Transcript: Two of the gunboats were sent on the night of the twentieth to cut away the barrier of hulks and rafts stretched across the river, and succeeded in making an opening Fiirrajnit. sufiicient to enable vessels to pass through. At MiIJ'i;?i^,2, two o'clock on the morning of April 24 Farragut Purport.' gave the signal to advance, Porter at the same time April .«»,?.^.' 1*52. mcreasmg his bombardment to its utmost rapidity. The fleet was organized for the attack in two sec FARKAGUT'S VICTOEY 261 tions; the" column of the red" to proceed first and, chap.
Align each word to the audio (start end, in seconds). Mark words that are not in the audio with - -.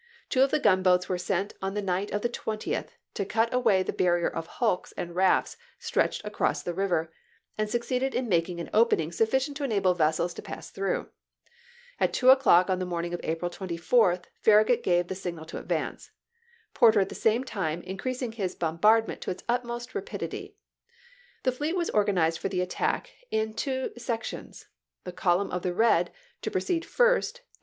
Two 0.29 0.41
of 0.41 0.49
the 0.49 0.57
gunboats 0.59 1.07
were 1.07 1.17
sent 1.19 1.53
on 1.61 1.75
the 1.75 1.79
night 1.83 2.09
of 2.09 2.23
the 2.23 2.27
twentieth 2.27 2.95
to 3.13 3.23
cut 3.23 3.53
away 3.53 3.83
the 3.83 3.93
barrier 3.93 4.27
of 4.27 4.47
hulks 4.57 4.91
and 4.93 5.13
rafts 5.15 5.57
stretched 5.77 6.25
across 6.25 6.63
the 6.63 6.73
river, 6.73 7.13
and 7.55 7.69
succeeded 7.69 8.15
in 8.15 8.27
making 8.27 8.59
an 8.59 8.67
opening 8.73 9.11
Fiirrajnit. 9.11 9.27
sufiicient 9.27 9.55
to 9.57 9.63
enable 9.63 9.93
vessels 9.93 10.33
to 10.33 10.41
pass 10.41 10.71
through. 10.71 11.09
At 11.99 12.09
MiIJ'i;?i^,2, 12.09 12.13
two 12.13 12.29
o'clock 12.31 12.69
on 12.71 12.79
the 12.79 12.85
morning 12.87 13.13
of 13.13 13.19
April 13.23 13.51
24 13.51 14.21
Farragut 14.39 14.39
Purport.' 14.79 14.83
gave 14.85 15.07
the 15.07 15.13
signal 15.13 15.45
to 15.45 15.59
advance, 15.59 16.09
Porter 16.73 17.01
at 17.01 17.09
the 17.09 17.13
same 17.13 17.43
time 17.43 17.81
April 17.85 17.95
.«»,?.^.' 17.97 17.97
1*52. 18.31 18.31
mcreasmg 18.31 18.33
his 18.33 18.55
bombardment 18.55 19.21
to 19.21 19.29
its 19.29 19.43
utmost 19.47 19.93
rapidity. 19.93 20.57
The 21.43 21.51
fleet 21.51 21.75
was 21.75 21.91
organized 21.91 22.39
for 22.39 22.49
the 22.49 22.61
attack 22.61 23.11
in 23.29 23.53
two 23.53 23.91
sec 23.99 24.23
FARKAGUT'S 24.23 24.31
VICTOEY 24.31 24.31
261 24.31 24.43
tions; 24.43 24.65
the" 25.03 25.21
column 25.23 25.51
of 25.51 25.61
the 25.61 25.75
red" 25.75 26.11
to 26.41 26.49
proceed 26.49 26.85
first 26.85 27.37
and, 27.37 27.43
chap. 27.45 27.53